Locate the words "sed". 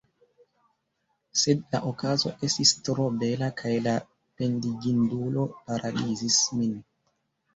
1.41-1.59